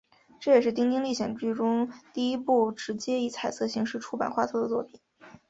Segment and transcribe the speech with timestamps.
[0.39, 4.99] 这也是丁丁历险记中第一部直接以彩色形式出版画册的作品。